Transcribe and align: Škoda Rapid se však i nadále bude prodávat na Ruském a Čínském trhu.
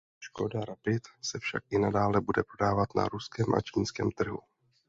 Škoda 0.19 0.63
Rapid 0.65 1.01
se 1.21 1.39
však 1.39 1.63
i 1.69 1.79
nadále 1.79 2.21
bude 2.21 2.43
prodávat 2.43 2.89
na 2.95 3.05
Ruském 3.07 3.45
a 3.53 3.61
Čínském 3.61 4.11
trhu. 4.11 4.39